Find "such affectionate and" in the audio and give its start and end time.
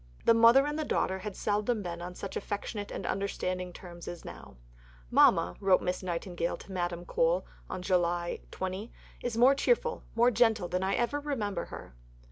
2.15-3.05